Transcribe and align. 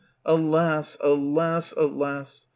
alas! 0.25 0.97
alas! 1.01 1.73
alas! 1.77 2.47